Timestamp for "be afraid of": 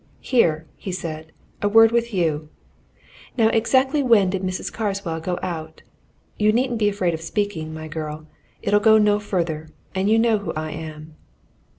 6.79-7.21